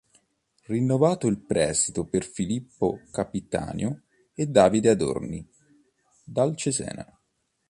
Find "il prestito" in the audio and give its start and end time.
1.27-2.05